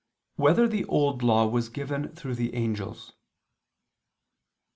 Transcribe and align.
3] 0.37 0.43
Whether 0.43 0.67
the 0.67 0.83
Old 0.85 1.21
Law 1.21 1.45
Was 1.45 1.69
Given 1.69 2.09
Through 2.09 2.33
the 2.33 2.55
Angels? 2.55 3.13